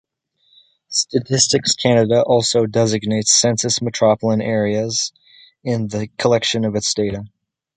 Statistics 0.89 1.75
Canada 1.75 2.23
also 2.25 2.65
designates 2.65 3.39
Census 3.39 3.83
Metropolitan 3.83 4.41
Areas 4.41 5.13
in 5.63 5.89
the 5.89 6.07
collection 6.17 6.65
of 6.65 6.75
its 6.75 6.91
data. 6.95 7.25